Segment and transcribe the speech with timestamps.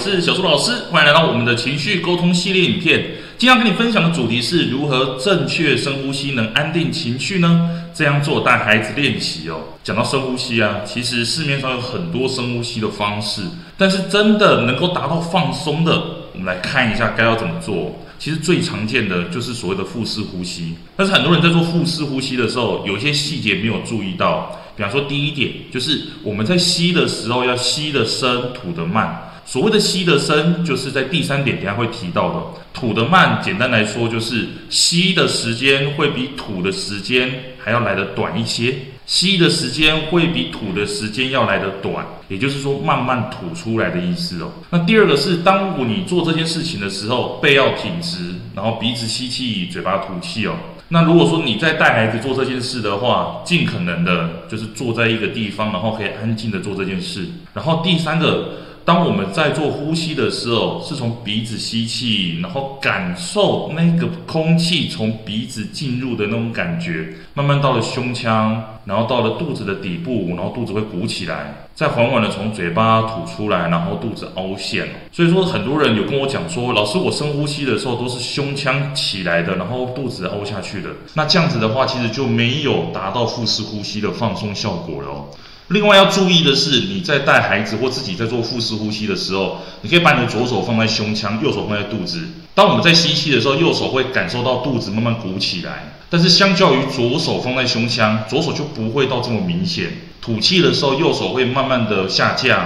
[0.00, 3.16] 是小树老师，欢迎来到我们的情绪沟通系列影片。
[3.36, 7.68] 今天要跟你分享的主题是如何正确深呼吸能安定情绪呢？
[7.94, 9.60] 这样做带孩子练习哦。
[9.84, 13.42] 讲到深呼吸啊，其实市面上有很多深呼吸的方式，
[13.76, 18.00] 但是真的能够达到放松的，我们来看一下该要怎么做。
[18.18, 24.58] 其实最常见的就是所谓的腹式呼吸，但是很多人在做腹式呼吸的时候，有一些细节没有注意到。
[24.76, 29.26] 比方说，第一点就是我们在吸的时候要吸得深，吐得慢。
[29.50, 32.40] 所谓的吸得深，就是在第三点等下会提到的。
[32.72, 38.72] 吐得慢，简单来说就是吸的时间会比吐的时间还要来得短一些。
[39.06, 44.52] 吸的时间会比吐的时间要来得短，也就是说慢慢吐出来的意思哦。
[44.70, 48.18] 那第二个是，当你做这件事情的时候，背要挺直，
[48.54, 50.54] 然后鼻子吸气，嘴巴吐气哦。
[50.90, 57.26] 那如果说你在带孩子做这件事的话，尽可能的就是坐在一个地方，然后可以安静的做这件事。
[57.52, 58.50] 然后第三个。
[58.84, 74.88] 当我们在做呼吸的时候，是从鼻子吸气，然后感受那个空气从鼻子进入的那种感觉，慢慢到了胸腔，然后到了肚子的底部，然后肚子会鼓起来，再缓缓的从嘴巴吐出来，然后肚子凹陷。
[75.12, 80.88] 所以说，很多人有跟我讲说，老师，我深呼吸的时候都是胸腔起来的，然后肚子凹下去的。
[81.14, 85.26] 那这样子的话，其实就没有达到腹式呼吸的放松效果了。
[85.70, 92.20] 另外要注意的是，你在带孩子或自己在做腹式呼吸的时候，你可以把你的左手放在胸腔，右手放在肚子。
[92.56, 99.92] 当我们在吸气的时候，右手会感受到肚子慢慢鼓起来，但是相较于左手放在胸腔，左手就不会到这么明显。
[100.20, 102.58] 吐气的时候，右手会慢慢的下降，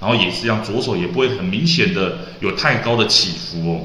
[0.00, 3.80] 然后也是这样，左手也不会很明显的有太高的起伏哦。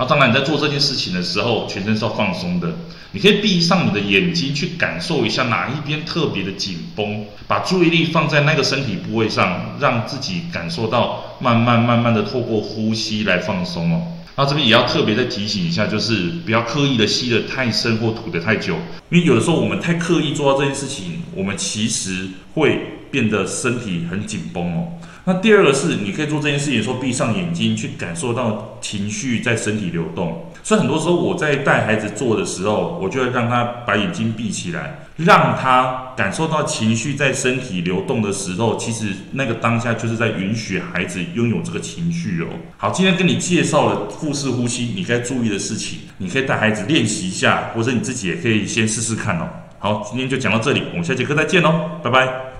[0.00, 2.72] 那当然，你在做这件事情的时候，全身是要放松的。
[3.12, 14.02] 你可以闭上你的眼睛，去感受一下哪一边特别的紧绷，把注意力放在那个身体部位上，让自己感受到慢慢慢慢的透过呼吸来放松哦。
[14.36, 18.76] 那这边也要特别再提醒一下，就是不要刻意的吸得太深或吐得太久，
[19.10, 24.88] 因为有的时候我们太刻意做到这件事情，我们其实会变得身体很紧绷哦。
[25.24, 30.46] 那第二个是，你可以做这件事情的时候，闭上眼睛去感受到情绪在身体流动。
[30.62, 42.46] 所以很多时候我在带孩子做的时候，我就会让他把眼睛闭起来，让他感受到情绪在身体流动的时候，其实那个当下就是在允许孩子拥有这个情绪哦。
[42.76, 49.48] 好，今天跟你介绍了腹式呼吸，你该注意的事情，你可以带孩子练习一下，或者你自己也可以先试试看哦。
[49.78, 52.59] 好，今天就讲到这里，我们下节课再见哦，拜拜。